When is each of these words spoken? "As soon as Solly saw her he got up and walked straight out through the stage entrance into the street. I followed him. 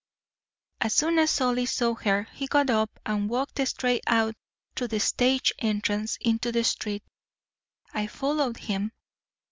"As 0.79 0.95
soon 0.95 1.19
as 1.19 1.29
Solly 1.29 1.67
saw 1.67 1.93
her 1.93 2.23
he 2.33 2.47
got 2.47 2.71
up 2.71 2.99
and 3.05 3.29
walked 3.29 3.63
straight 3.67 4.03
out 4.07 4.33
through 4.75 4.87
the 4.87 4.99
stage 4.99 5.53
entrance 5.59 6.17
into 6.21 6.51
the 6.51 6.63
street. 6.63 7.03
I 7.93 8.07
followed 8.07 8.57
him. 8.57 8.93